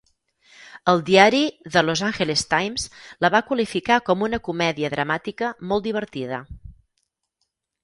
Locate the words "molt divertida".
5.75-6.43